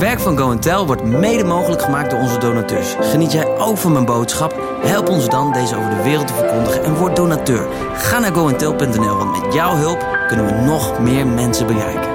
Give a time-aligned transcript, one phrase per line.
[0.00, 2.96] werk van Go Tell wordt mede mogelijk gemaakt door onze donateurs.
[3.00, 4.54] Geniet jij ook van mijn boodschap?
[4.82, 7.68] Help ons dan deze over de wereld te verkondigen en word donateur.
[7.94, 12.09] Ga naar goentel.nl, want met jouw hulp kunnen we nog meer mensen bereiken.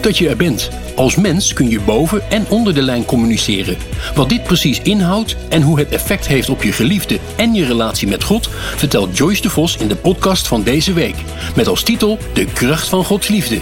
[0.00, 0.70] Dat je er bent.
[0.96, 3.76] Als mens kun je boven en onder de lijn communiceren.
[4.14, 8.08] Wat dit precies inhoudt en hoe het effect heeft op je geliefde en je relatie
[8.08, 11.14] met God, vertelt Joyce de Vos in de podcast van deze week.
[11.56, 13.54] Met als titel De kracht van Gods liefde.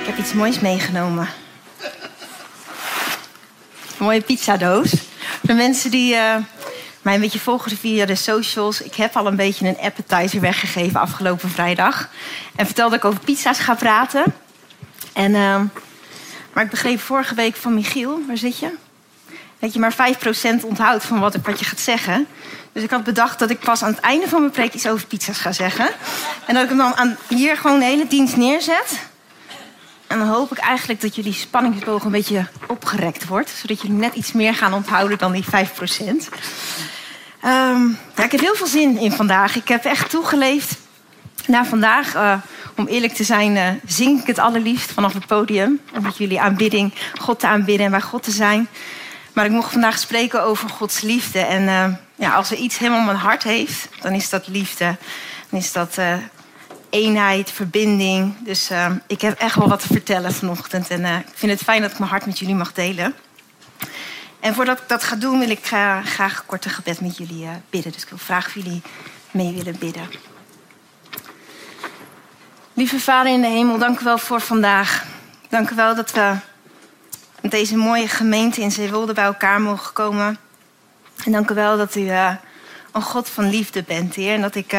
[0.00, 1.28] Ik heb iets moois meegenomen.
[3.98, 4.94] Een mooie pizzadoos.
[5.46, 6.36] Voor mensen die uh,
[7.08, 8.82] mij een beetje volgen via de socials.
[8.82, 12.08] Ik heb al een beetje een appetizer weggegeven afgelopen vrijdag.
[12.56, 14.24] En vertelde dat ik over pizza's ga praten.
[15.12, 15.60] En, uh,
[16.52, 18.70] maar ik begreep vorige week van Michiel, waar zit je?
[19.58, 22.26] Dat je maar 5% onthoudt van wat, wat je gaat zeggen.
[22.72, 25.06] Dus ik had bedacht dat ik pas aan het einde van mijn preek iets over
[25.06, 25.88] pizza's ga zeggen.
[26.46, 29.06] En dat ik hem dan aan, hier gewoon de hele dienst neerzet.
[30.06, 33.50] En dan hoop ik eigenlijk dat jullie spanningsboog een beetje opgerekt wordt.
[33.50, 36.28] Zodat jullie net iets meer gaan onthouden dan die 5 procent.
[37.42, 39.56] Ja, ik heb heel veel zin in vandaag.
[39.56, 40.78] Ik heb echt toegeleefd
[41.46, 42.14] naar vandaag.
[42.14, 42.34] Uh,
[42.76, 45.80] om eerlijk te zijn, uh, zing ik het allerliefst vanaf het podium.
[45.94, 48.68] Om met jullie aanbidding God te aanbidden en bij God te zijn.
[49.32, 51.38] Maar ik mocht vandaag spreken over Gods liefde.
[51.38, 54.96] En uh, ja, als er iets helemaal mijn hart heeft, dan is dat liefde.
[55.50, 55.98] Dan is dat
[56.90, 58.34] eenheid, verbinding.
[58.38, 60.88] Dus uh, ik heb echt wel wat te vertellen vanochtend.
[60.90, 63.14] En ik vind het fijn dat ik mijn hart met jullie mag delen.
[64.40, 67.48] En voordat ik dat ga doen, wil ik uh, graag een korte gebed met jullie
[67.70, 67.92] bidden.
[67.92, 68.82] Dus ik wil vragen of jullie
[69.30, 70.08] mee willen bidden.
[72.74, 75.04] Lieve Vader in de hemel, dank u wel voor vandaag.
[75.48, 76.36] Dank u wel dat we
[77.40, 80.38] deze mooie gemeente in Zeewolde bij elkaar mogen komen.
[81.24, 82.10] En dank u wel dat u
[82.92, 84.34] een God van liefde bent, Heer.
[84.34, 84.72] En dat ik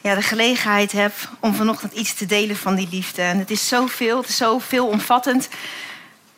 [0.00, 3.22] ja, de gelegenheid heb om vanochtend iets te delen van die liefde.
[3.22, 5.48] En het is zoveel, het is zo veelomvattend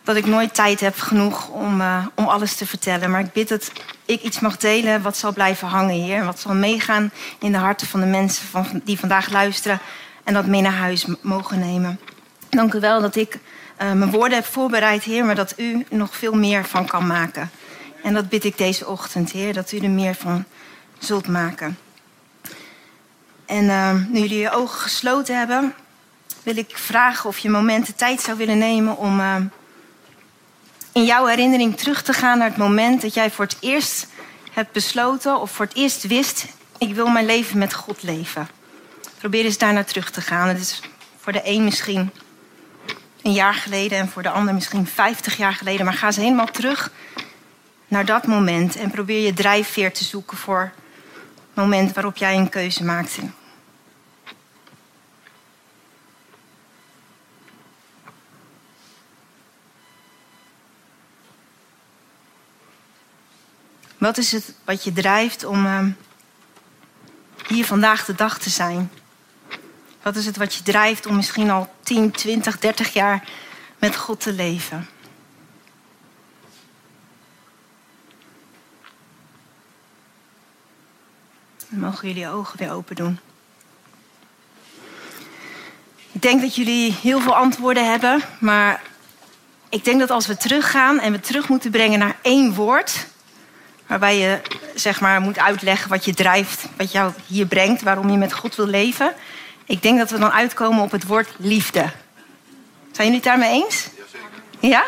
[0.04, 3.10] dat ik nooit tijd heb genoeg om, uh, om alles te vertellen.
[3.10, 3.72] Maar ik bid dat
[4.04, 6.24] ik iets mag delen wat zal blijven hangen hier.
[6.24, 9.80] Wat zal meegaan in de harten van de mensen van, die vandaag luisteren.
[10.24, 12.00] En dat mee naar huis mogen nemen.
[12.48, 15.24] Dank u wel dat ik uh, mijn woorden heb voorbereid, Heer.
[15.24, 17.50] Maar dat u nog veel meer van kan maken.
[18.02, 19.52] En dat bid ik deze ochtend, Heer.
[19.52, 20.44] Dat u er meer van
[20.98, 21.78] zult maken.
[23.46, 25.74] En uh, nu jullie je ogen gesloten hebben,
[26.42, 29.20] wil ik vragen of je momenten tijd zou willen nemen om
[30.92, 34.06] in jouw herinnering terug te gaan naar het moment dat jij voor het eerst
[34.52, 36.46] hebt besloten of voor het eerst wist:
[36.78, 38.48] ik wil mijn leven met God leven.
[39.18, 40.48] Probeer eens daar naar terug te gaan.
[40.48, 40.80] Het is
[41.20, 42.10] voor de een misschien
[43.22, 45.84] een jaar geleden en voor de ander misschien 50 jaar geleden.
[45.84, 46.90] Maar ga eens helemaal terug
[47.88, 50.72] naar dat moment en probeer je drijfveer te zoeken voor
[51.36, 53.20] het moment waarop jij een keuze maakte.
[64.02, 65.86] Wat is het wat je drijft om uh,
[67.46, 68.90] hier vandaag de dag te zijn?
[70.02, 73.28] Wat is het wat je drijft om misschien al 10, 20, 30 jaar
[73.78, 74.88] met God te leven?
[81.70, 83.18] Dan mogen jullie je ogen weer open doen.
[86.12, 88.82] Ik denk dat jullie heel veel antwoorden hebben, maar
[89.68, 93.10] ik denk dat als we teruggaan en we terug moeten brengen naar één woord,
[93.86, 94.40] Waarbij je
[94.74, 98.54] zeg maar, moet uitleggen wat je drijft, wat jou hier brengt, waarom je met God
[98.54, 99.12] wil leven.
[99.66, 101.90] Ik denk dat we dan uitkomen op het woord liefde.
[102.92, 103.88] Zijn jullie het daarmee eens?
[104.60, 104.84] Ja?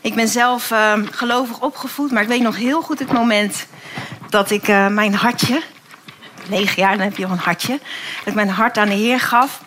[0.00, 3.66] Ik ben zelf uh, gelovig opgevoed, maar ik weet nog heel goed het moment
[4.28, 5.62] dat ik uh, mijn hartje,
[6.48, 7.78] negen jaar, dan heb je al een hartje,
[8.18, 9.62] dat ik mijn hart aan de Heer gaf.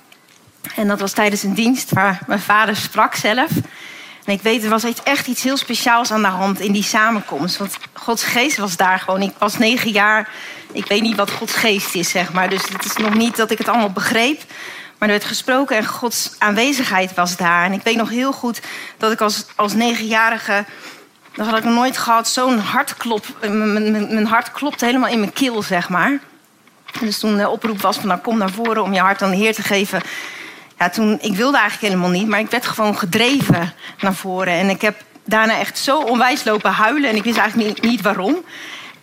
[0.76, 3.50] En dat was tijdens een dienst waar mijn vader sprak zelf.
[4.26, 7.58] En ik weet, er was echt iets heel speciaals aan de hand in die samenkomst.
[7.58, 9.22] Want Gods geest was daar gewoon.
[9.22, 10.30] Ik was negen jaar.
[10.72, 12.50] Ik weet niet wat Gods geest is, zeg maar.
[12.50, 14.42] Dus het is nog niet dat ik het allemaal begreep.
[14.98, 17.66] Maar er werd gesproken en Gods aanwezigheid was daar.
[17.66, 18.62] En ik weet nog heel goed
[18.98, 20.66] dat ik als, als negenjarige...
[21.36, 22.28] Dat had ik nog nooit gehad.
[22.28, 23.26] Zo'n hartklop.
[23.42, 26.20] Mijn hart klopte helemaal in mijn keel, zeg maar.
[27.00, 28.08] Dus toen de oproep was van...
[28.08, 30.02] Nou, kom naar voren om je hart aan de Heer te geven
[30.92, 34.54] toen, ik wilde eigenlijk helemaal niet, maar ik werd gewoon gedreven naar voren.
[34.54, 34.96] En ik heb
[35.26, 38.36] daarna echt zo onwijs lopen huilen en ik wist eigenlijk niet, niet waarom.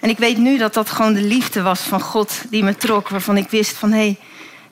[0.01, 3.09] En ik weet nu dat dat gewoon de liefde was van God die me trok,
[3.09, 4.19] waarvan ik wist van hé, hey,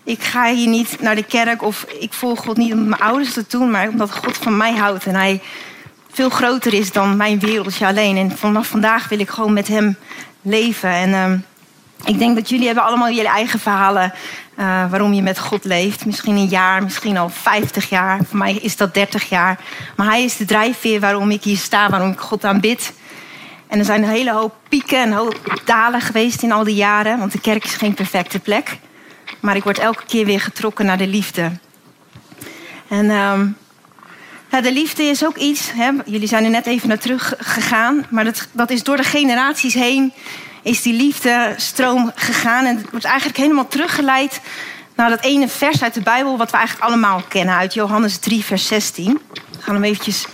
[0.04, 3.32] Ik ga hier niet naar de kerk of ik volg God niet om mijn ouders
[3.32, 5.42] te doen, maar omdat God van mij houdt en hij
[6.12, 8.16] veel groter is dan mijn wereldje alleen.
[8.16, 9.96] En vanaf vandaag wil ik gewoon met hem
[10.42, 10.90] leven.
[10.90, 11.38] En ehm,
[12.04, 14.12] ik denk dat jullie hebben allemaal jullie eigen verhalen
[14.58, 16.06] uh, waarom je met God leeft.
[16.06, 18.20] Misschien een jaar, misschien al 50 jaar.
[18.24, 19.60] Voor mij is dat 30 jaar.
[19.96, 22.92] Maar hij is de drijfveer waarom ik hier sta, waarom ik God aanbid.
[23.66, 27.18] En er zijn een hele hoop pieken en hoop dalen geweest in al die jaren.
[27.18, 28.78] Want de kerk is geen perfecte plek.
[29.40, 31.52] Maar ik word elke keer weer getrokken naar de liefde.
[32.88, 33.10] En
[34.50, 35.72] ja, de liefde is ook iets.
[35.72, 38.06] Hè, jullie zijn er net even naar terug gegaan.
[38.10, 40.12] Maar dat, dat is door de generaties heen.
[40.62, 42.64] Is die liefdestroom gegaan.
[42.64, 44.40] En het wordt eigenlijk helemaal teruggeleid
[44.94, 46.36] naar dat ene vers uit de Bijbel.
[46.36, 47.54] Wat we eigenlijk allemaal kennen.
[47.54, 49.20] Uit Johannes 3, vers 16.
[49.32, 50.26] We gaan hem eventjes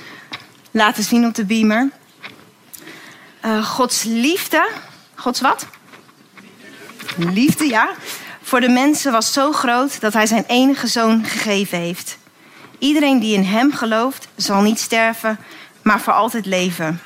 [0.71, 1.91] laten zien op de beamer.
[3.45, 4.69] Uh, Gods liefde.
[5.15, 5.67] Gods wat?
[7.17, 7.89] Liefde, ja.
[8.43, 12.19] Voor de mensen was zo groot dat hij zijn enige zoon gegeven heeft.
[12.79, 15.39] Iedereen die in hem gelooft, zal niet sterven,
[15.83, 17.01] maar voor altijd leven.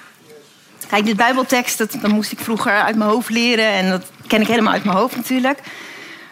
[0.89, 3.67] Kijk, dit Bijbeltekst, dat, dat moest ik vroeger uit mijn hoofd leren.
[3.67, 5.61] En dat ken ik helemaal uit mijn hoofd natuurlijk.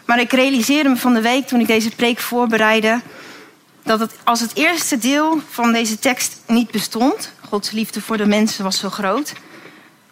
[0.05, 3.01] Maar ik realiseerde me van de week toen ik deze preek voorbereidde.
[3.83, 7.33] dat als het eerste deel van deze tekst niet bestond.
[7.49, 9.33] Gods liefde voor de mensen was zo groot.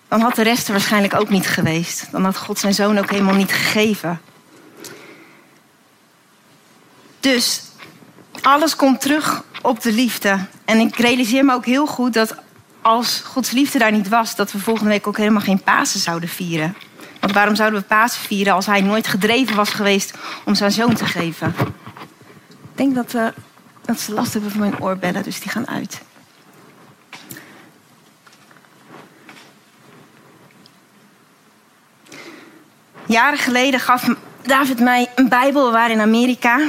[0.08, 2.08] dan had de rest er waarschijnlijk ook niet geweest.
[2.10, 4.20] Dan had God zijn zoon ook helemaal niet gegeven.
[7.20, 7.62] Dus
[8.42, 10.38] alles komt terug op de liefde.
[10.64, 12.34] En ik realiseer me ook heel goed dat
[12.84, 16.28] als Gods liefde daar niet was, dat we volgende week ook helemaal geen Pasen zouden
[16.28, 16.76] vieren.
[17.20, 20.14] Want waarom zouden we Pasen vieren als hij nooit gedreven was geweest
[20.44, 21.54] om zijn zoon te geven?
[22.60, 23.26] Ik denk dat, uh,
[23.84, 26.02] dat ze last hebben van mijn oorbellen, dus die gaan uit.
[33.06, 34.08] Jaren geleden gaf
[34.42, 35.66] David mij een Bijbel.
[35.66, 36.60] We waren in Amerika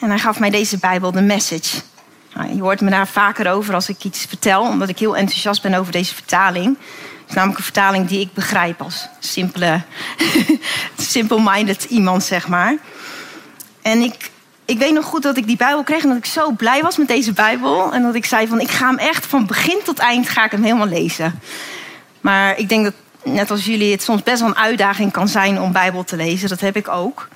[0.00, 1.91] en hij gaf mij deze Bijbel, de Message.
[2.34, 5.62] Nou, je hoort me daar vaker over als ik iets vertel, omdat ik heel enthousiast
[5.62, 6.66] ben over deze vertaling.
[6.66, 9.82] Het is namelijk een vertaling die ik begrijp als simpele,
[10.96, 12.76] simple-minded iemand, zeg maar.
[13.82, 14.30] En ik,
[14.64, 16.96] ik weet nog goed dat ik die Bijbel kreeg en dat ik zo blij was
[16.96, 17.92] met deze Bijbel.
[17.92, 20.50] En dat ik zei van, ik ga hem echt van begin tot eind ga ik
[20.50, 21.40] hem helemaal lezen.
[22.20, 22.94] Maar ik denk dat,
[23.24, 26.48] net als jullie, het soms best wel een uitdaging kan zijn om Bijbel te lezen.
[26.48, 27.28] Dat heb ik ook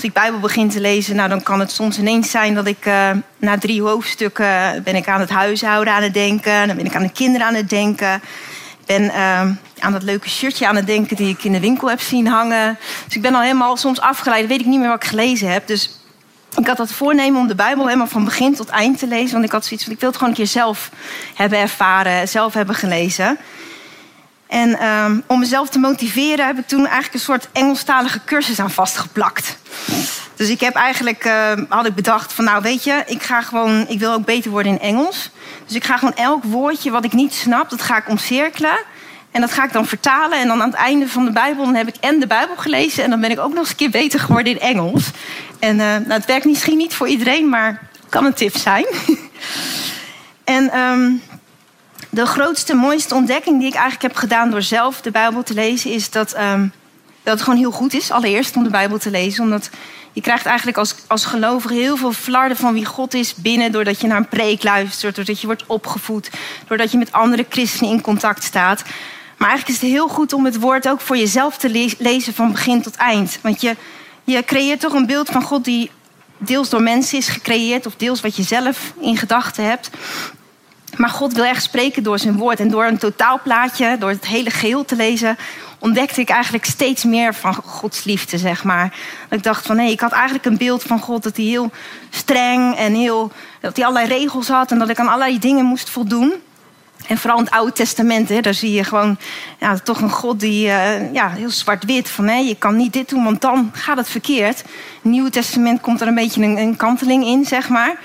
[0.00, 2.86] als ik Bijbel begin te lezen, nou, dan kan het soms ineens zijn dat ik
[2.86, 6.66] uh, na drie hoofdstukken ben ik aan het huishouden aan het denken.
[6.66, 8.22] Dan ben ik aan de kinderen aan het denken.
[8.86, 9.40] Ben uh,
[9.78, 12.78] aan dat leuke shirtje aan het denken die ik in de winkel heb zien hangen.
[13.04, 14.46] Dus ik ben al helemaal soms afgeleid.
[14.46, 15.66] Weet ik niet meer wat ik gelezen heb.
[15.66, 15.90] Dus
[16.56, 19.32] ik had dat voornemen om de Bijbel helemaal van begin tot eind te lezen.
[19.32, 20.90] Want ik had zoiets van, ik wil het gewoon een keer zelf
[21.34, 23.38] hebben ervaren, zelf hebben gelezen.
[24.46, 28.70] En um, om mezelf te motiveren heb ik toen eigenlijk een soort Engelstalige cursus aan
[28.70, 29.58] vastgeplakt.
[30.34, 33.88] Dus ik heb eigenlijk, uh, had ik bedacht van nou weet je, ik ga gewoon,
[33.88, 35.30] ik wil ook beter worden in Engels.
[35.66, 38.78] Dus ik ga gewoon elk woordje wat ik niet snap, dat ga ik omcirkelen.
[39.30, 40.38] En dat ga ik dan vertalen.
[40.38, 43.04] En dan aan het einde van de Bijbel dan heb ik en de Bijbel gelezen.
[43.04, 45.10] En dan ben ik ook nog eens een keer beter geworden in Engels.
[45.58, 48.86] En uh, nou, het werkt misschien niet voor iedereen, maar kan een tip zijn.
[50.44, 51.22] en um,
[52.10, 55.90] de grootste, mooiste ontdekking die ik eigenlijk heb gedaan door zelf de Bijbel te lezen,
[55.90, 56.72] is dat, um,
[57.22, 59.44] dat het gewoon heel goed is, allereerst om de Bijbel te lezen.
[59.44, 59.70] Omdat
[60.12, 64.00] je krijgt eigenlijk als, als gelovige heel veel flarden van wie God is binnen, doordat
[64.00, 66.30] je naar een preek luistert, doordat je wordt opgevoed,
[66.66, 68.82] doordat je met andere christenen in contact staat.
[69.36, 72.52] Maar eigenlijk is het heel goed om het woord ook voor jezelf te lezen van
[72.52, 73.38] begin tot eind.
[73.42, 73.76] Want je,
[74.24, 75.90] je creëert toch een beeld van God die
[76.38, 79.90] deels door mensen is gecreëerd, of deels wat je zelf in gedachten hebt.
[80.96, 82.60] Maar God wil echt spreken door zijn woord.
[82.60, 85.36] En door een totaalplaatje, door het hele geheel te lezen,
[85.80, 88.94] ontdekte ik eigenlijk steeds meer van Gods liefde, zeg maar.
[89.28, 91.70] Dat ik dacht van nee, ik had eigenlijk een beeld van God dat hij heel
[92.10, 93.32] streng en heel.
[93.60, 96.34] dat hij allerlei regels had en dat ik aan allerlei dingen moest voldoen.
[97.06, 99.18] En vooral in het Oude Testament, hè, daar zie je gewoon
[99.58, 103.08] ja, toch een God die uh, ja, heel zwart-wit van nee, je kan niet dit
[103.08, 104.60] doen, want dan gaat het verkeerd.
[104.60, 104.66] In
[105.02, 107.98] het Nieuwe Testament komt er een beetje een, een kanteling in, zeg maar.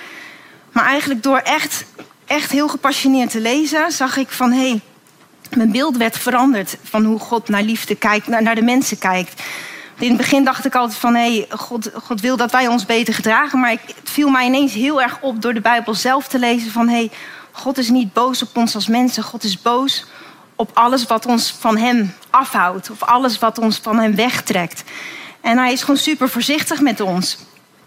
[0.71, 1.85] Maar eigenlijk door echt
[2.25, 4.81] echt heel gepassioneerd te lezen, zag ik van hé, hey,
[5.55, 9.41] mijn beeld werd veranderd van hoe God naar liefde kijkt, naar, de mensen kijkt.
[9.99, 12.85] In het begin dacht ik altijd van hé, hey, God, God wil dat wij ons
[12.85, 13.59] beter gedragen.
[13.59, 16.87] Maar het viel mij ineens heel erg op door de Bijbel zelf te lezen van
[16.87, 17.11] hé, hey,
[17.51, 19.23] God is niet boos op ons als mensen.
[19.23, 20.05] God is boos
[20.55, 22.89] op alles wat ons van Hem afhoudt.
[22.89, 24.83] Of alles wat ons van Hem wegtrekt.
[25.41, 27.37] En Hij is gewoon super voorzichtig met ons.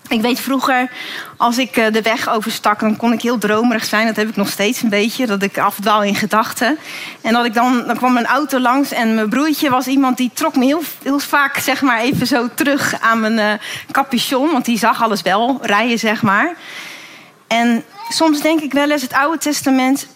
[0.09, 0.91] Ik weet vroeger,
[1.37, 4.07] als ik eh, de weg overstak, dan kon ik heel dromerig zijn.
[4.07, 6.79] Dat heb ik nog steeds een beetje, dat ik afdwaal in gedachten.
[7.21, 10.31] En dat ik dan, dan kwam mijn auto langs en mijn broertje was iemand die
[10.35, 13.53] trok me heel, heel vaak zeg maar, even zo terug aan mijn uh,
[13.91, 14.53] capuchon.
[14.53, 16.55] Want die zag alles wel rijden, zeg maar.
[17.47, 20.07] En soms denk ik wel eens, het Oude Testament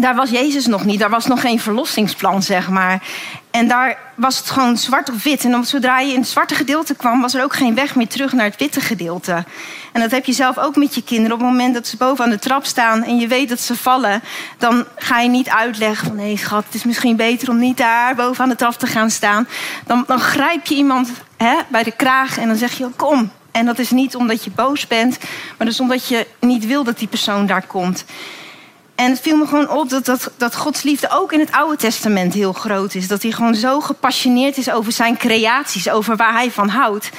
[0.00, 0.98] daar was Jezus nog niet.
[0.98, 3.02] Daar was nog geen verlossingsplan, zeg maar.
[3.50, 5.44] En daar was het gewoon zwart of wit.
[5.44, 8.32] En zodra je in het zwarte gedeelte kwam, was er ook geen weg meer terug
[8.32, 9.44] naar het witte gedeelte.
[9.92, 11.32] En dat heb je zelf ook met je kinderen.
[11.32, 13.76] Op het moment dat ze boven aan de trap staan en je weet dat ze
[13.76, 14.22] vallen,
[14.58, 18.14] dan ga je niet uitleggen van nee, schat, het is misschien beter om niet daar
[18.14, 19.48] boven aan de trap te gaan staan.
[19.86, 23.30] Dan, dan grijp je iemand hè, bij de kraag en dan zeg je: kom.
[23.50, 25.18] En dat is niet omdat je boos bent,
[25.58, 28.04] maar is omdat je niet wil dat die persoon daar komt.
[28.96, 31.76] En het viel me gewoon op dat, dat, dat Gods liefde ook in het Oude
[31.76, 33.08] Testament heel groot is.
[33.08, 37.10] Dat hij gewoon zo gepassioneerd is over zijn creaties, over waar hij van houdt.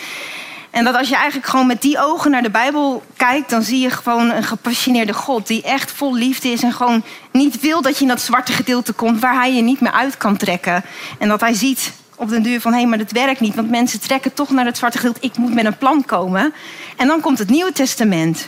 [0.69, 3.79] En dat als je eigenlijk gewoon met die ogen naar de Bijbel kijkt, dan zie
[3.79, 7.96] je gewoon een gepassioneerde God die echt vol liefde is en gewoon niet wil dat
[7.96, 10.84] je in dat zwarte gedeelte komt waar hij je niet meer uit kan trekken.
[11.17, 13.69] En dat hij ziet op den duur van hé, hey, maar dat werkt niet, want
[13.69, 15.22] mensen trekken toch naar het zwarte gedeelte.
[15.22, 16.53] Ik moet met een plan komen.
[16.96, 18.48] En dan komt het Nieuwe Testament.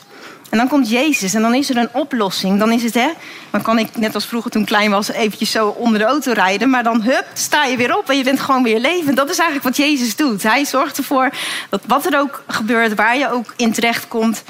[0.50, 2.60] En dan komt Jezus en dan is er een oplossing.
[2.60, 3.10] Dan is het, hè,
[3.50, 6.70] dan kan ik net als vroeger toen klein was eventjes zo onder de auto rijden.
[6.70, 9.18] Maar dan, hup, sta je weer op en je bent gewoon weer levend.
[9.18, 10.44] Dat is eigenlijk wat Jezus doet.
[10.44, 11.30] Hij zorgt ervoor
[11.70, 14.44] dat wat er ook gebeurt, waar je ook in terecht komt,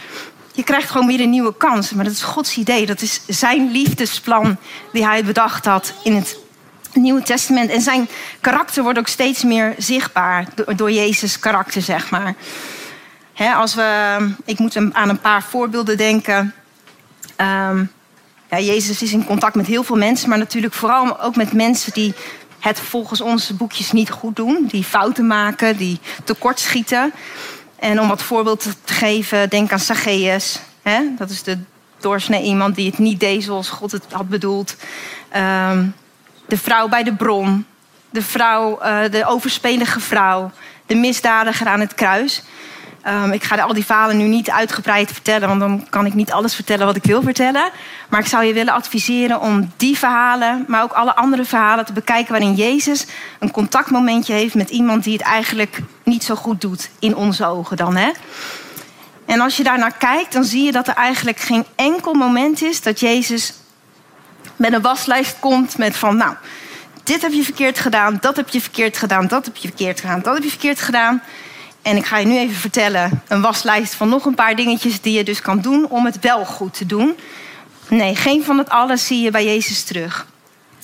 [0.52, 1.92] je krijgt gewoon weer een nieuwe kans.
[1.92, 2.86] Maar dat is Gods idee.
[2.86, 4.58] Dat is zijn liefdesplan
[4.92, 6.38] die hij bedacht had in het
[6.94, 7.70] Nieuwe Testament.
[7.70, 8.08] En zijn
[8.42, 12.36] karakter wordt ook steeds meer zichtbaar door Jezus' karakter, zeg maar
[13.48, 16.54] als we, ik moet aan een paar voorbeelden denken.
[17.36, 17.84] Ehm,
[18.50, 21.94] ja, Jezus is in contact met heel veel mensen, maar natuurlijk vooral ook met mensen
[21.94, 22.14] die
[22.60, 27.14] het volgens onze boekjes niet goed doen, die fouten maken, die tekortschieten.
[27.76, 30.60] En om wat voorbeeld te geven, denk aan Zacchaeus.
[31.18, 31.58] Dat is de
[32.00, 34.76] doorsnee iemand die het niet deed zoals God het had bedoeld.
[35.30, 35.86] Ehm,
[36.46, 37.66] de vrouw bij de bron,
[38.10, 40.52] de, vrouw, uh, de overspelige vrouw,
[40.86, 42.44] de misdadiger aan het kruis.
[43.08, 46.32] Um, ik ga al die verhalen nu niet uitgebreid vertellen, want dan kan ik niet
[46.32, 47.72] alles vertellen wat ik wil vertellen.
[48.10, 51.94] Maar ik zou je willen adviseren om die verhalen, maar ook alle andere verhalen te
[51.94, 53.06] bekijken waarin Jezus
[53.40, 57.78] een contactmomentje heeft met iemand die het eigenlijk niet zo goed doet, in onze ogen
[57.78, 57.96] dan.
[57.96, 58.12] Hè?
[59.26, 62.82] En als je daarnaar kijkt, dan zie je dat er eigenlijk geen enkel moment is
[62.82, 63.54] dat Jezus
[64.56, 66.36] met een waslijst komt met van, nou,
[67.04, 70.22] dit heb je verkeerd gedaan, dat heb je verkeerd gedaan, dat heb je verkeerd gedaan,
[70.22, 71.22] dat heb je verkeerd gedaan.
[71.82, 75.14] En ik ga je nu even vertellen een waslijst van nog een paar dingetjes die
[75.14, 77.16] je dus kan doen om het wel goed te doen.
[77.88, 80.28] Nee, geen van het alles zie je bij Jezus terug.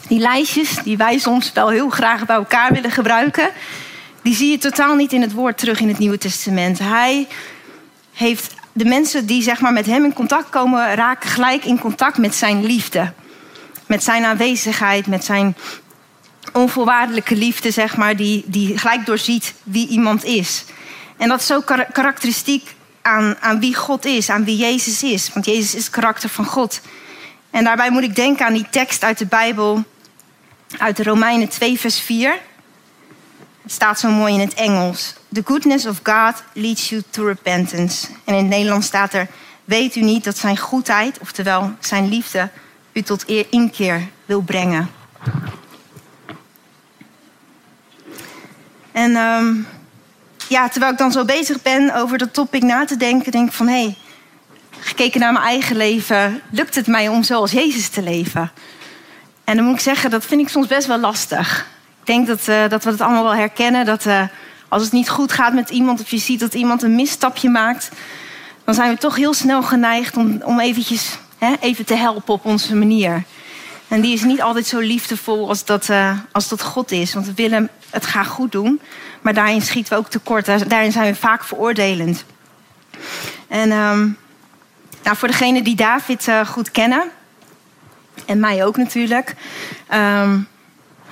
[0.07, 3.49] Die lijstjes die wij soms wel heel graag bij elkaar willen gebruiken,
[4.21, 6.79] die zie je totaal niet in het woord terug in het Nieuwe Testament.
[6.79, 7.27] Hij
[8.13, 12.17] heeft de mensen die zeg maar, met hem in contact komen, raken gelijk in contact
[12.17, 13.13] met zijn liefde.
[13.87, 15.55] Met zijn aanwezigheid, met zijn
[16.53, 20.63] onvoorwaardelijke liefde, zeg maar, die, die gelijk doorziet wie iemand is.
[21.17, 25.33] En dat is zo karakteristiek aan, aan wie God is, aan wie Jezus is.
[25.33, 26.81] Want Jezus is het karakter van God.
[27.49, 29.83] En daarbij moet ik denken aan die tekst uit de Bijbel,
[30.77, 32.37] uit Romeinen 2, vers 4.
[33.61, 35.13] Het staat zo mooi in het Engels.
[35.33, 38.07] The goodness of God leads you to repentance.
[38.23, 39.27] En in het Nederlands staat er:
[39.63, 42.49] Weet u niet dat zijn goedheid, oftewel zijn liefde,
[42.93, 44.89] u tot inkeer wil brengen?
[48.91, 49.67] En um,
[50.47, 53.53] ja, terwijl ik dan zo bezig ben over dat topic na te denken, denk ik
[53.53, 53.95] van hé, hey,
[54.79, 58.51] gekeken naar mijn eigen leven, lukt het mij om zoals Jezus te leven?
[59.43, 61.67] En dan moet ik zeggen, dat vind ik soms best wel lastig.
[61.99, 63.85] Ik denk dat, uh, dat we het allemaal wel herkennen.
[63.85, 64.21] Dat uh,
[64.67, 67.89] als het niet goed gaat met iemand, of je ziet dat iemand een misstapje maakt,
[68.63, 72.45] dan zijn we toch heel snel geneigd om, om eventjes hè, even te helpen op
[72.45, 73.23] onze manier.
[73.87, 77.13] En die is niet altijd zo liefdevol als dat, uh, als dat God is.
[77.13, 78.81] Want we willen het graag goed doen.
[79.25, 80.69] Maar daarin schieten we ook tekort.
[80.69, 82.25] Daarin zijn we vaak veroordelend.
[83.47, 84.17] En um,
[85.03, 87.03] nou, voor degenen die David uh, goed kennen,
[88.25, 89.35] en mij ook natuurlijk.
[89.93, 90.47] Um,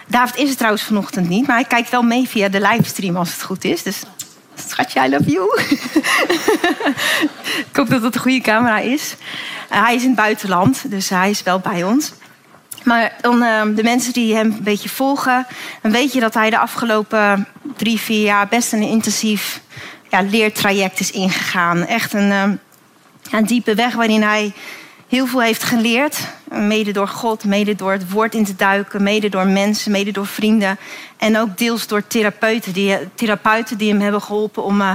[0.07, 3.31] David is er trouwens vanochtend niet, maar hij kijkt wel mee via de livestream als
[3.31, 3.83] het goed is.
[3.83, 4.03] Dus
[4.55, 5.61] schatje, I love you.
[7.69, 9.15] Ik hoop dat het een goede camera is.
[9.71, 12.13] Uh, hij is in het buitenland, dus hij is wel bij ons.
[12.83, 15.47] Maar dan, ehm, de mensen die hem een beetje volgen,
[15.81, 17.47] dan weet je dat hij de afgelopen
[17.77, 19.61] drie, vier jaar best een intensief
[20.09, 21.85] ja, leertraject is ingegaan.
[21.85, 22.55] Echt een, ehm,
[23.31, 24.53] een diepe weg waarin hij
[25.07, 26.17] heel veel heeft geleerd.
[26.49, 30.27] Mede door God, mede door het woord in te duiken, mede door mensen, mede door
[30.27, 30.77] vrienden.
[31.17, 34.91] En ook deels door therapeuten die, therapeuten die hem hebben geholpen om, uh,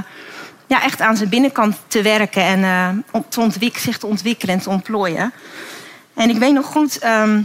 [0.66, 2.58] ja, echt aan zijn binnenkant te werken en
[3.30, 5.32] uh, zich te ontwikkelen en te ontplooien.
[6.14, 7.42] En ik weet nog goed ehm,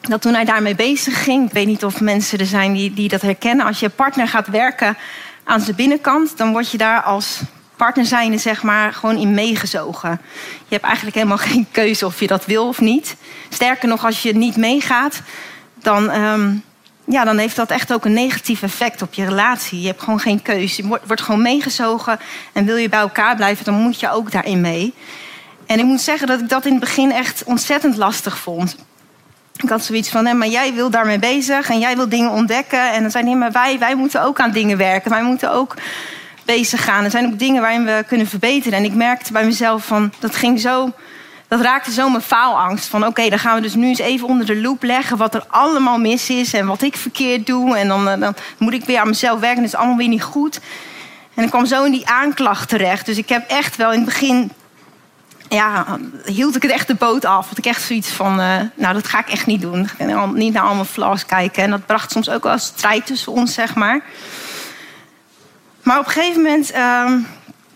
[0.00, 3.08] dat toen hij daarmee bezig ging, ik weet niet of mensen er zijn die, die
[3.08, 4.96] dat herkennen, als je partner gaat werken
[5.44, 7.40] aan zijn binnenkant, dan word je daar als
[7.76, 10.10] partner zijnde zeg maar gewoon in meegezogen.
[10.40, 13.16] Je hebt eigenlijk helemaal geen keuze of je dat wil of niet.
[13.48, 15.20] Sterker nog, als je niet meegaat,
[15.74, 16.54] dan, ehm,
[17.04, 19.80] ja, dan heeft dat echt ook een negatief effect op je relatie.
[19.80, 20.82] Je hebt gewoon geen keuze.
[20.82, 22.18] Je wordt, wordt gewoon meegezogen
[22.52, 24.94] en wil je bij elkaar blijven, dan moet je ook daarin mee.
[25.66, 28.76] En ik moet zeggen dat ik dat in het begin echt ontzettend lastig vond.
[29.62, 32.92] Ik had zoiets van, hè, maar jij wil daarmee bezig en jij wil dingen ontdekken.
[32.92, 35.10] En dan hij, maar wij, wij moeten ook aan dingen werken.
[35.10, 35.74] Wij moeten ook
[36.44, 37.04] bezig gaan.
[37.04, 38.78] Er zijn ook dingen waarin we kunnen verbeteren.
[38.78, 40.92] En ik merkte bij mezelf van, dat ging zo...
[41.48, 42.86] Dat raakte zo mijn faalangst.
[42.86, 45.44] Van oké, dan gaan we dus nu eens even onder de loep leggen wat er
[45.48, 47.76] allemaal mis is en wat ik verkeerd doe.
[47.76, 49.62] En dan, eh, dan moet ik weer aan mezelf werken.
[49.62, 50.60] Dat is allemaal weer niet goed.
[51.34, 53.06] En ik kwam zo in die aanklacht terecht.
[53.06, 54.50] Dus ik heb echt wel in het begin
[55.48, 57.44] ja, hield ik het echt de boot af.
[57.44, 59.88] Want ik echt zoiets van, uh, nou, dat ga ik echt niet doen.
[60.34, 61.62] Niet naar allemaal flaws kijken.
[61.62, 64.00] En dat bracht soms ook wel strijd tussen ons, zeg maar.
[65.82, 67.26] Maar op een gegeven moment, um,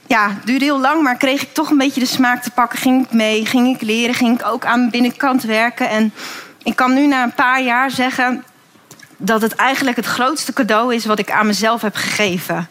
[0.06, 2.78] ja, duurde heel lang, maar kreeg ik toch een beetje de smaak te pakken.
[2.78, 5.88] Ging ik mee, ging ik leren, ging ik ook aan de binnenkant werken.
[5.88, 6.12] En
[6.62, 8.44] ik kan nu na een paar jaar zeggen
[9.16, 12.68] dat het eigenlijk het grootste cadeau is wat ik aan mezelf heb gegeven.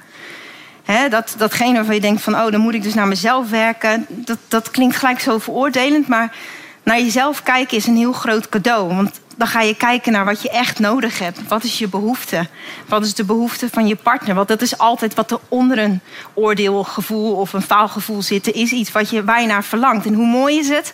[1.10, 4.06] Dat, datgene waarvan je denkt van, oh, dan moet ik dus naar mezelf werken.
[4.08, 6.36] Dat, dat klinkt gelijk zo veroordelend, maar
[6.84, 8.96] naar jezelf kijken is een heel groot cadeau.
[8.96, 11.48] Want dan ga je kijken naar wat je echt nodig hebt.
[11.48, 12.48] Wat is je behoefte?
[12.88, 14.36] Wat is de behoefte van je partner?
[14.36, 16.02] Want dat is altijd wat er onder een
[16.34, 18.52] oordeelgevoel of een faalgevoel zit.
[18.52, 20.06] is iets wat je, naar verlangt.
[20.06, 20.94] En hoe mooi is het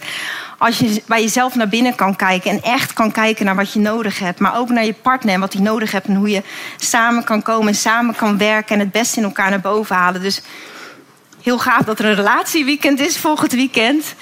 [0.58, 3.80] als je bij jezelf naar binnen kan kijken en echt kan kijken naar wat je
[3.80, 4.40] nodig hebt.
[4.40, 6.08] Maar ook naar je partner en wat hij nodig hebt.
[6.08, 6.44] En hoe je
[6.78, 10.22] samen kan komen en samen kan werken en het beste in elkaar naar boven halen.
[10.22, 10.42] Dus
[11.42, 14.16] heel gaaf dat er een relatieweekend is volgend weekend.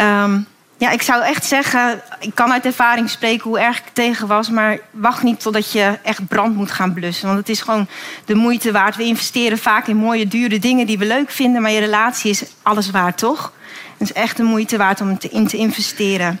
[0.00, 0.46] Um,
[0.78, 4.50] ja, ik zou echt zeggen, ik kan uit ervaring spreken hoe erg ik tegen was,
[4.50, 7.26] maar wacht niet totdat je echt brand moet gaan blussen.
[7.26, 7.86] Want het is gewoon
[8.24, 8.96] de moeite waard.
[8.96, 12.42] We investeren vaak in mooie, dure dingen die we leuk vinden, maar je relatie is
[12.62, 13.52] alles waard, toch?
[13.96, 16.40] Het is echt de moeite waard om in te investeren.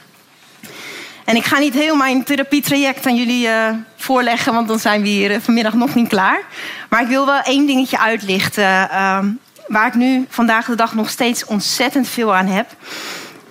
[1.24, 5.08] En ik ga niet heel mijn therapietraject aan jullie uh, voorleggen, want dan zijn we
[5.08, 6.40] hier eh, vanmiddag nog niet klaar.
[6.88, 9.18] Maar ik wil wel één dingetje uitlichten, uh,
[9.66, 12.66] waar ik nu vandaag de dag nog steeds ontzettend veel aan heb.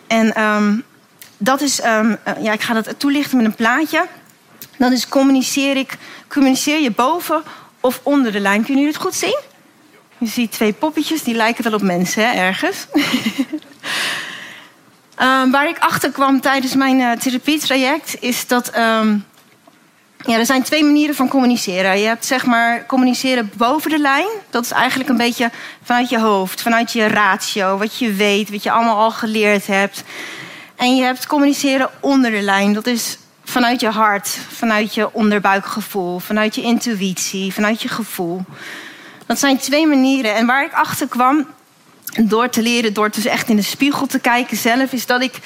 [0.08, 0.84] En um,
[1.38, 4.06] dat is, um, ja, ik ga dat toelichten met een plaatje.
[4.78, 7.44] Dat is communiceer ik, communiceer je boven
[7.80, 8.64] of onder de lijn.
[8.64, 9.40] Kunnen jullie het goed zien?
[10.18, 12.88] Je ziet twee poppetjes, die lijken wel op mensen, hè, ergens.
[15.22, 18.72] um, waar ik achter kwam tijdens mijn uh, therapietraject is dat.
[20.28, 22.00] Ja, er zijn twee manieren van communiceren.
[22.00, 24.28] Je hebt zeg maar communiceren boven de lijn.
[24.50, 25.52] Dat is eigenlijk een beetje
[25.84, 30.04] vanuit je hoofd, vanuit je ratio, wat je weet, wat je allemaal al geleerd hebt.
[30.76, 32.74] En je hebt communiceren onder de lijn.
[32.74, 38.46] Dat is vanuit je hart, vanuit je onderbuikgevoel, vanuit je intuïtie, vanuit je gevoel.
[39.26, 40.36] Dat zijn twee manieren.
[40.36, 41.48] En waar ik achter kwam,
[42.22, 45.40] door te leren, door dus echt in de spiegel te kijken zelf, is dat ik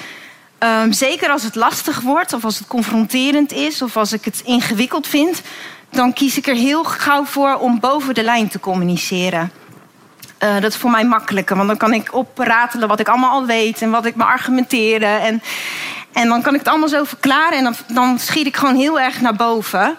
[0.64, 4.42] Um, zeker als het lastig wordt, of als het confronterend is, of als ik het
[4.44, 5.42] ingewikkeld vind,
[5.90, 9.52] dan kies ik er heel gauw voor om boven de lijn te communiceren.
[10.38, 13.46] Uh, dat is voor mij makkelijker, want dan kan ik opratelen wat ik allemaal al
[13.46, 15.20] weet en wat ik me argumenteren.
[15.20, 15.42] En,
[16.12, 19.00] en dan kan ik het allemaal zo verklaren en dan, dan schiet ik gewoon heel
[19.00, 19.96] erg naar boven.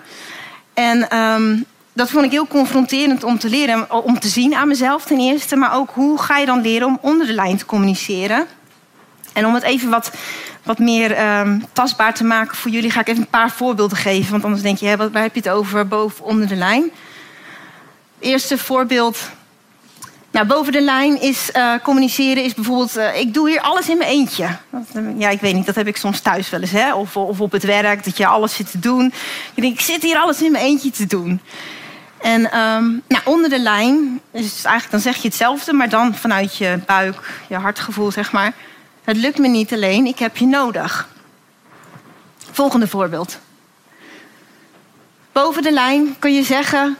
[0.73, 5.05] En um, dat vond ik heel confronterend om te leren, om te zien aan mezelf
[5.05, 8.47] ten eerste, maar ook hoe ga je dan leren om onder de lijn te communiceren.
[9.33, 10.11] En om het even wat
[10.63, 14.31] wat meer um, tastbaar te maken voor jullie, ga ik even een paar voorbeelden geven.
[14.31, 16.91] Want anders denk je, hè, waar heb je het over boven onder de lijn?
[18.19, 19.29] Eerste voorbeeld.
[20.31, 23.97] Nou, boven de lijn is uh, communiceren, is bijvoorbeeld, uh, ik doe hier alles in
[23.97, 24.47] mijn eentje.
[25.17, 26.93] Ja, ik weet niet, dat heb ik soms thuis wel eens, hè?
[26.93, 29.13] Of, of op het werk, dat je alles zit te doen.
[29.53, 31.41] Je denkt, ik zit hier alles in mijn eentje te doen.
[32.21, 36.57] En um, nou, onder de lijn, dus eigenlijk dan zeg je hetzelfde, maar dan vanuit
[36.57, 38.53] je buik, je hartgevoel, zeg maar.
[39.03, 41.09] Het lukt me niet alleen, ik heb je nodig.
[42.51, 43.39] Volgende voorbeeld.
[45.31, 46.97] Boven de lijn kun je zeggen: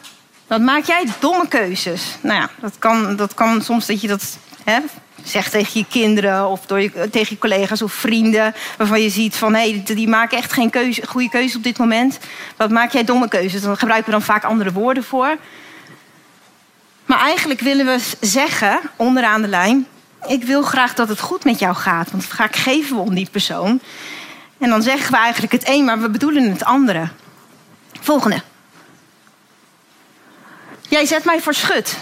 [0.47, 2.03] wat maak jij domme keuzes?
[2.21, 4.79] Nou ja, dat kan, dat kan soms dat je dat hè,
[5.23, 8.53] zegt tegen je kinderen of door je, tegen je collega's of vrienden.
[8.77, 12.19] Waarvan je ziet van hé, die maken echt geen keuze, goede keuze op dit moment.
[12.57, 13.61] Wat maak jij domme keuzes?
[13.61, 15.37] Dan gebruiken we dan vaak andere woorden voor.
[17.05, 19.87] Maar eigenlijk willen we zeggen, onderaan de lijn,
[20.27, 22.11] ik wil graag dat het goed met jou gaat.
[22.11, 23.81] Want ga ik geven we om die persoon.
[24.57, 27.07] En dan zeggen we eigenlijk het een, maar we bedoelen het andere.
[27.99, 28.41] Volgende.
[30.81, 31.97] Jij zet mij voor schut.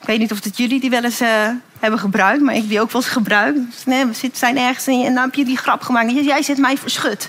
[0.00, 2.80] Ik weet niet of het jullie die wel eens uh, hebben gebruikt, maar ik die
[2.80, 3.58] ook wel eens gebruikt.
[3.70, 6.10] Dus, nee, we zijn ergens en dan heb je die grap gemaakt.
[6.10, 7.28] Jij zit mij verschut.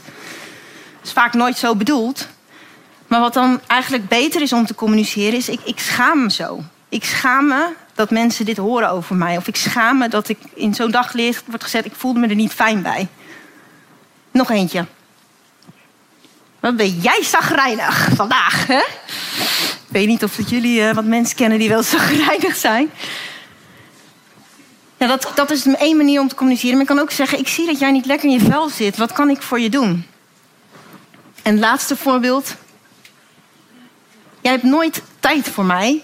[0.98, 2.28] Dat is vaak nooit zo bedoeld.
[3.08, 6.64] Maar wat dan eigenlijk beter is om te communiceren, is ik, ik schaam me zo.
[6.90, 9.38] Ik schaam me dat mensen dit horen over mij.
[9.38, 12.36] Of ik schaam me dat ik in zo'n daglicht wordt gezet, ik voelde me er
[12.36, 13.08] niet fijn bij.
[14.32, 14.86] Nog eentje.
[16.60, 18.82] Wat ben jij zagrijnig vandaag, hè?
[19.94, 22.90] Ik weet niet of jullie uh, wat mensen kennen die wel zagrijnig zijn.
[24.98, 26.74] Ja, dat, dat is één manier om te communiceren.
[26.74, 28.98] Maar ik kan ook zeggen, ik zie dat jij niet lekker in je vel zit.
[28.98, 30.06] Wat kan ik voor je doen?
[31.42, 32.56] En laatste voorbeeld.
[34.42, 36.04] Jij hebt nooit tijd voor mij.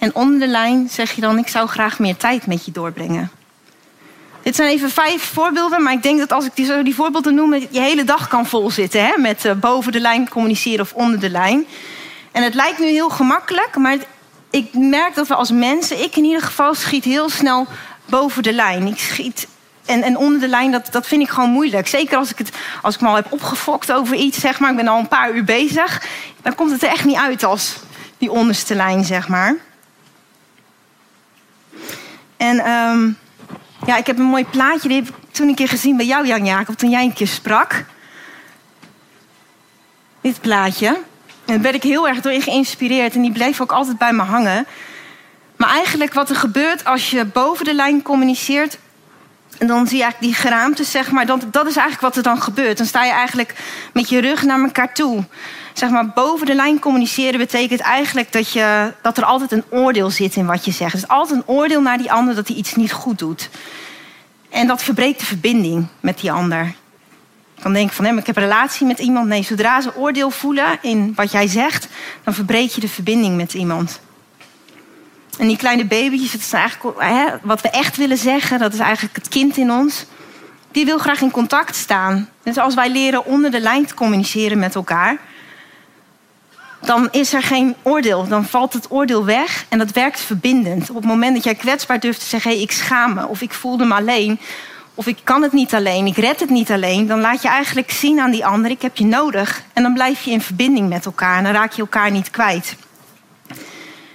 [0.00, 3.30] En onder de lijn zeg je dan: Ik zou graag meer tijd met je doorbrengen.
[4.42, 7.34] Dit zijn even vijf voorbeelden, maar ik denk dat als ik die, zo die voorbeelden
[7.34, 9.04] noem, je hele dag kan volzitten.
[9.04, 9.12] Hè?
[9.16, 11.66] Met uh, boven de lijn communiceren of onder de lijn.
[12.32, 13.96] En het lijkt nu heel gemakkelijk, maar
[14.50, 17.66] ik merk dat we als mensen, ik in ieder geval, schiet heel snel
[18.04, 18.86] boven de lijn.
[18.86, 19.46] Ik schiet.
[19.84, 21.88] En, en onder de lijn, dat, dat vind ik gewoon moeilijk.
[21.88, 22.50] Zeker als ik, het,
[22.82, 24.70] als ik me al heb opgefokt over iets, zeg maar.
[24.70, 26.02] Ik ben al een paar uur bezig.
[26.42, 27.76] Dan komt het er echt niet uit als
[28.18, 29.56] die onderste lijn, zeg maar.
[32.40, 33.18] En um,
[33.86, 34.88] ja, ik heb een mooi plaatje.
[34.88, 37.26] Die heb ik toen een keer gezien bij jou, Jan Jacob, toen jij een keer
[37.26, 37.84] sprak.
[40.20, 40.86] Dit plaatje.
[40.86, 41.02] En
[41.44, 43.14] daar werd ik heel erg door geïnspireerd.
[43.14, 44.66] En die bleef ook altijd bij me hangen.
[45.56, 48.78] Maar eigenlijk wat er gebeurt als je boven de lijn communiceert.
[49.58, 51.26] En dan zie je eigenlijk die geraamte, zeg maar.
[51.26, 52.76] Dat, dat is eigenlijk wat er dan gebeurt.
[52.76, 53.54] Dan sta je eigenlijk
[53.92, 55.24] met je rug naar elkaar toe
[55.72, 60.10] zeg maar, boven de lijn communiceren betekent eigenlijk dat, je, dat er altijd een oordeel
[60.10, 60.92] zit in wat je zegt.
[60.92, 63.50] Er is altijd een oordeel naar die ander dat hij iets niet goed doet.
[64.50, 66.74] En dat verbreekt de verbinding met die ander.
[67.56, 69.28] Ik kan denken van, hé, ik heb een relatie met iemand.
[69.28, 71.88] Nee, zodra ze oordeel voelen in wat jij zegt,
[72.24, 74.00] dan verbreek je de verbinding met iemand.
[75.38, 79.28] En die kleine baby's, eigenlijk hè, wat we echt willen zeggen, dat is eigenlijk het
[79.28, 80.06] kind in ons.
[80.70, 82.28] Die wil graag in contact staan.
[82.42, 85.18] Dus als wij leren onder de lijn te communiceren met elkaar,
[86.80, 88.28] dan is er geen oordeel.
[88.28, 90.90] Dan valt het oordeel weg en dat werkt verbindend.
[90.90, 93.52] Op het moment dat jij kwetsbaar durft te zeggen: hey, ik schaam me, of ik
[93.52, 94.40] voelde me alleen,
[94.94, 97.90] of ik kan het niet alleen, ik red het niet alleen, dan laat je eigenlijk
[97.90, 99.62] zien aan die ander: ik heb je nodig.
[99.72, 102.76] En dan blijf je in verbinding met elkaar en dan raak je elkaar niet kwijt.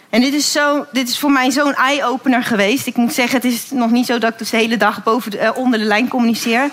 [0.10, 2.88] En dit is, zo, dit is voor mij zo'n eye-opener geweest.
[2.88, 5.32] Ik moet zeggen, het is nog niet zo dat ik dus de hele dag boven
[5.32, 6.70] de, uh, onder de lijn communiceer.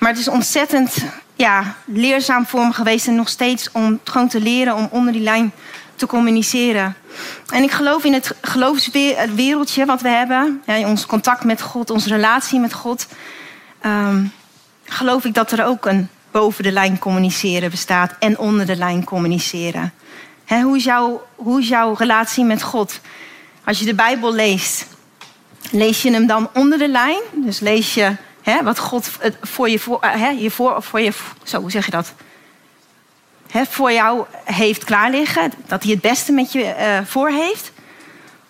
[0.00, 0.96] Maar het is ontzettend
[1.34, 5.22] ja, leerzaam voor me geweest en nog steeds om gewoon te leren om onder die
[5.22, 5.52] lijn
[5.94, 6.96] te communiceren.
[7.52, 12.08] En ik geloof in het geloofswereldje wat we hebben, ja, ons contact met God, onze
[12.08, 13.06] relatie met God.
[13.86, 14.32] Um,
[14.84, 19.04] geloof ik dat er ook een boven de lijn communiceren bestaat en onder de lijn
[19.04, 19.92] communiceren.
[20.46, 23.00] hoe, hoe is jouw relatie met God?
[23.64, 24.86] Als je de Bijbel leest,
[25.70, 27.20] lees je hem dan onder de lijn?
[27.32, 28.16] Dus lees je
[28.50, 29.10] Hè, wat God
[29.42, 32.12] voor je, voor, hè, je voor, voor je, zo, zeg je dat?
[33.50, 37.72] Hè, voor jou heeft klaar liggen, dat hij het beste met je uh, voor heeft.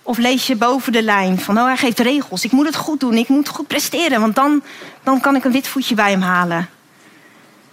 [0.02, 2.44] Of lees je boven de lijn van, oh, hij geeft regels.
[2.44, 4.62] Ik moet het goed doen, ik moet goed presteren, want dan,
[5.02, 6.68] dan kan ik een wit voetje bij hem halen.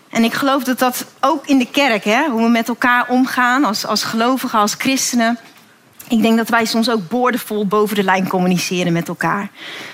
[0.10, 3.64] En ik geloof dat dat ook in de kerk, hè, hoe we met elkaar omgaan
[3.64, 5.40] als, als gelovigen, als christenen.
[6.10, 9.50] Ik denk dat wij soms ook boordevol boven de lijn communiceren met elkaar.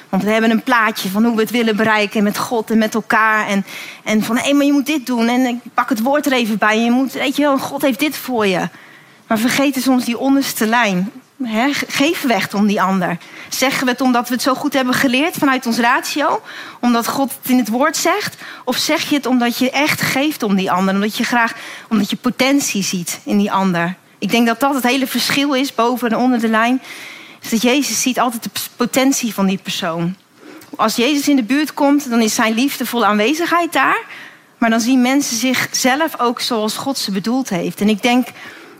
[0.10, 2.94] Want we hebben een plaatje van hoe we het willen bereiken met God en met
[2.94, 3.48] elkaar.
[3.48, 3.66] En,
[4.04, 5.28] en van hé, hey, maar je moet dit doen.
[5.28, 6.80] En ik pak het woord er even bij.
[6.80, 8.70] Je moet, weet je wel, God heeft dit voor je.
[9.28, 11.12] Maar vergeten soms die onderste lijn.
[11.44, 13.18] He, geven we echt om die ander?
[13.50, 16.42] Zeggen we het omdat we het zo goed hebben geleerd vanuit ons ratio?
[16.80, 18.38] Omdat God het in het woord zegt?
[18.66, 20.94] Of zeg je het omdat je echt geeft om die ander?
[20.94, 21.54] Omdat je graag,
[21.90, 23.96] omdat je potentie ziet in die ander?
[24.24, 26.82] Ik denk dat dat het hele verschil is boven en onder de lijn.
[27.42, 30.16] Is dat Jezus ziet altijd de potentie van die persoon.
[30.76, 34.02] Als Jezus in de buurt komt, dan is zijn liefdevolle aanwezigheid daar.
[34.58, 37.82] Maar dan zien mensen zichzelf ook zoals God ze bedoeld heeft.
[37.82, 38.28] En ik denk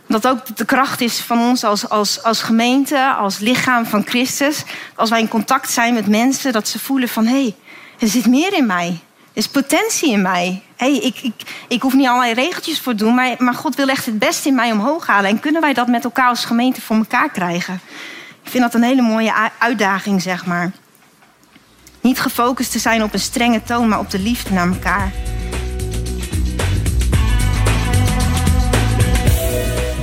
[0.06, 4.62] dat ook de kracht is van ons als, als, als gemeente, als lichaam van Christus.
[4.94, 7.54] Als wij in contact zijn met mensen, dat ze voelen van hé, hey,
[7.98, 9.00] er zit meer in mij.
[9.34, 10.62] Is potentie in mij.
[10.76, 11.34] Ik, ik,
[11.68, 14.48] ik hoef niet allerlei regeltjes voor te doen, maar, maar God wil echt het beste
[14.48, 15.30] in mij omhoog halen.
[15.30, 17.80] En kunnen wij dat met elkaar als gemeente voor elkaar krijgen?
[18.42, 20.72] Ik vind dat een hele mooie uitdaging, zeg maar.
[22.00, 25.12] Niet gefocust te zijn op een strenge toon, maar op de liefde naar elkaar.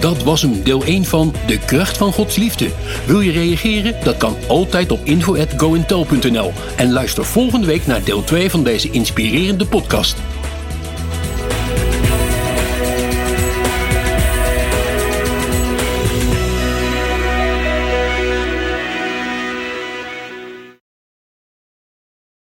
[0.02, 2.70] Dat was hem, deel 1 van De Kracht van Gods Liefde.
[3.06, 3.96] Wil je reageren?
[4.04, 6.52] Dat kan altijd op info.gointel.nl.
[6.76, 10.16] En luister volgende week naar deel 2 van deze inspirerende podcast.